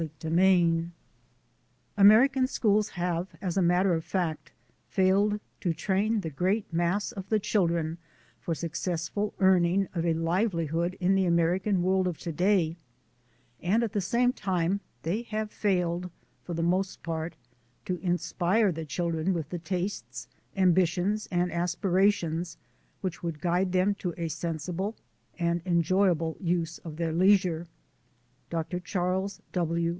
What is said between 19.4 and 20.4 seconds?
the tastes,